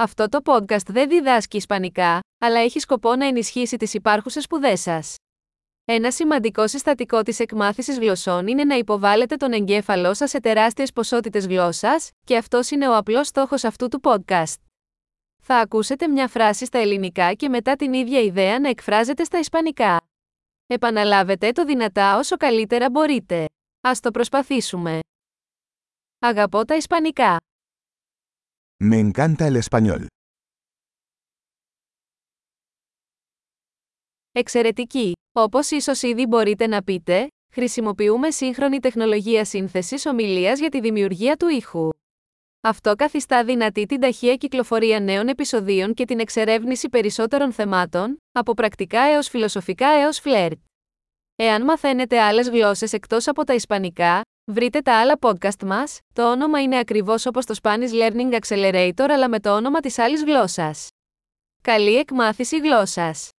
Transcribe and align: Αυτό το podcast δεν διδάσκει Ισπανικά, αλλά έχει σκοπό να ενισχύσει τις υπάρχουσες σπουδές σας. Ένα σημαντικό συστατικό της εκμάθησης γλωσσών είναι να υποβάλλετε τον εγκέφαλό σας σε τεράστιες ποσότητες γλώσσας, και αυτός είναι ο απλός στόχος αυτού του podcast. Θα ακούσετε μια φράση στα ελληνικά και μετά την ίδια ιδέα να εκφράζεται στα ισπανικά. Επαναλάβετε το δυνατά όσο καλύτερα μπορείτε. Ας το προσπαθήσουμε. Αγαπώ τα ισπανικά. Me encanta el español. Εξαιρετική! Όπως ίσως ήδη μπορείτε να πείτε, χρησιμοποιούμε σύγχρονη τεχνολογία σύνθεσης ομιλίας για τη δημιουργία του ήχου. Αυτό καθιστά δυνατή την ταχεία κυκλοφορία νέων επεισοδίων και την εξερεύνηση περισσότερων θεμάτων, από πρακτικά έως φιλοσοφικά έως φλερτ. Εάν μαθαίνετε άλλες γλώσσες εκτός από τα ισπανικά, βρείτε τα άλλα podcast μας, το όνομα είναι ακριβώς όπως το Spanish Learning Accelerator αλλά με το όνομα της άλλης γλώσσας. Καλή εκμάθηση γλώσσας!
Αυτό 0.00 0.28
το 0.28 0.38
podcast 0.44 0.86
δεν 0.86 1.08
διδάσκει 1.08 1.56
Ισπανικά, 1.56 2.20
αλλά 2.38 2.60
έχει 2.60 2.78
σκοπό 2.78 3.16
να 3.16 3.26
ενισχύσει 3.26 3.76
τις 3.76 3.94
υπάρχουσες 3.94 4.42
σπουδές 4.42 4.80
σας. 4.80 5.16
Ένα 5.84 6.10
σημαντικό 6.10 6.68
συστατικό 6.68 7.22
της 7.22 7.40
εκμάθησης 7.40 7.98
γλωσσών 7.98 8.46
είναι 8.46 8.64
να 8.64 8.74
υποβάλλετε 8.74 9.36
τον 9.36 9.52
εγκέφαλό 9.52 10.14
σας 10.14 10.30
σε 10.30 10.40
τεράστιες 10.40 10.92
ποσότητες 10.92 11.46
γλώσσας, 11.46 12.10
και 12.26 12.36
αυτός 12.36 12.70
είναι 12.70 12.88
ο 12.88 12.96
απλός 12.96 13.26
στόχος 13.26 13.64
αυτού 13.64 13.88
του 13.88 14.00
podcast. 14.02 14.54
Θα 15.42 15.56
ακούσετε 15.56 16.08
μια 16.08 16.28
φράση 16.28 16.64
στα 16.64 16.78
ελληνικά 16.78 17.32
και 17.32 17.48
μετά 17.48 17.76
την 17.76 17.92
ίδια 17.92 18.20
ιδέα 18.20 18.58
να 18.58 18.68
εκφράζεται 18.68 19.24
στα 19.24 19.38
ισπανικά. 19.38 19.96
Επαναλάβετε 20.66 21.52
το 21.52 21.64
δυνατά 21.64 22.18
όσο 22.18 22.36
καλύτερα 22.36 22.90
μπορείτε. 22.90 23.44
Ας 23.80 24.00
το 24.00 24.10
προσπαθήσουμε. 24.10 25.00
Αγαπώ 26.18 26.64
τα 26.64 26.76
ισπανικά. 26.76 27.36
Me 28.84 28.98
encanta 28.98 29.46
el 29.46 29.56
español. 29.56 30.06
Εξαιρετική! 34.32 35.12
Όπως 35.32 35.70
ίσως 35.70 36.02
ήδη 36.02 36.26
μπορείτε 36.26 36.66
να 36.66 36.82
πείτε, 36.82 37.26
χρησιμοποιούμε 37.52 38.30
σύγχρονη 38.30 38.80
τεχνολογία 38.80 39.44
σύνθεσης 39.44 40.06
ομιλίας 40.06 40.58
για 40.58 40.68
τη 40.68 40.80
δημιουργία 40.80 41.36
του 41.36 41.48
ήχου. 41.48 41.88
Αυτό 42.60 42.94
καθιστά 42.94 43.44
δυνατή 43.44 43.86
την 43.86 44.00
ταχεία 44.00 44.36
κυκλοφορία 44.36 45.00
νέων 45.00 45.28
επεισοδίων 45.28 45.94
και 45.94 46.04
την 46.04 46.18
εξερεύνηση 46.20 46.88
περισσότερων 46.88 47.52
θεμάτων, 47.52 48.18
από 48.32 48.54
πρακτικά 48.54 49.00
έως 49.00 49.28
φιλοσοφικά 49.28 49.88
έως 49.88 50.18
φλερτ. 50.18 50.58
Εάν 51.36 51.64
μαθαίνετε 51.64 52.20
άλλες 52.20 52.48
γλώσσες 52.48 52.92
εκτός 52.92 53.28
από 53.28 53.44
τα 53.44 53.54
ισπανικά, 53.54 54.20
βρείτε 54.50 54.80
τα 54.80 55.00
άλλα 55.00 55.18
podcast 55.20 55.64
μας, 55.64 56.00
το 56.12 56.30
όνομα 56.30 56.62
είναι 56.62 56.78
ακριβώς 56.78 57.26
όπως 57.26 57.44
το 57.44 57.54
Spanish 57.62 57.92
Learning 57.92 58.38
Accelerator 58.38 59.06
αλλά 59.08 59.28
με 59.28 59.40
το 59.40 59.54
όνομα 59.56 59.80
της 59.80 59.98
άλλης 59.98 60.24
γλώσσας. 60.24 60.88
Καλή 61.62 61.96
εκμάθηση 61.96 62.58
γλώσσας! 62.58 63.30